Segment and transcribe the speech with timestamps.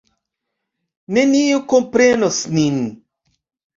[1.17, 2.81] Neniu komprenos nin.